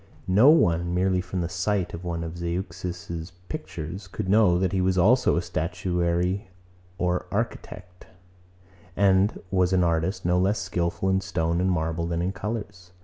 No 0.25 0.49
one, 0.49 0.95
merely 0.95 1.21
from 1.21 1.41
the 1.41 1.47
sight 1.47 1.93
of 1.93 2.03
one 2.03 2.23
of 2.23 2.35
Zeuxis's 2.35 3.33
pictures, 3.49 4.07
could 4.07 4.27
know, 4.29 4.57
that 4.57 4.71
he 4.71 4.81
was 4.81 4.97
also 4.97 5.35
a 5.37 5.43
statuary 5.43 6.49
or 6.97 7.27
architect, 7.29 8.07
and 8.97 9.39
was 9.51 9.73
an 9.73 9.83
artist 9.83 10.25
no 10.25 10.39
less 10.39 10.57
skilful 10.57 11.07
in 11.07 11.21
stone 11.21 11.61
and 11.61 11.69
marble 11.69 12.07
than 12.07 12.23
in 12.23 12.31
colours. 12.31 12.93